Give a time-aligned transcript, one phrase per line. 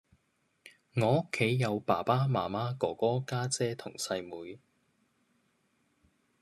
[0.95, 4.59] 我屋企有爸爸媽媽，哥哥，家姐同細妹